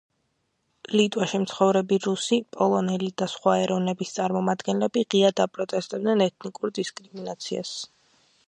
[0.99, 7.77] ლიტვაში მცხოვრები რუსი, პოლონელი და სხვა ეროვნების წარმომადგენლები ღიად აპროტესტებდნენ ეთნიკურ დისკრიმინაციას.